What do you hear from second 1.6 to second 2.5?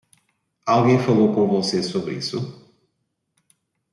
sobre isso?